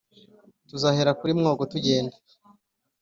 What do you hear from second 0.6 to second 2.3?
tuzahera kuri mwogo tujyenda